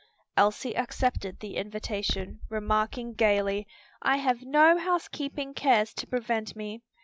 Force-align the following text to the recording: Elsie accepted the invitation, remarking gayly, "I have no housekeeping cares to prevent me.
Elsie 0.35 0.75
accepted 0.75 1.39
the 1.41 1.57
invitation, 1.57 2.39
remarking 2.49 3.13
gayly, 3.13 3.67
"I 4.01 4.17
have 4.17 4.41
no 4.41 4.79
housekeeping 4.79 5.53
cares 5.53 5.93
to 5.93 6.07
prevent 6.07 6.55
me. 6.55 6.81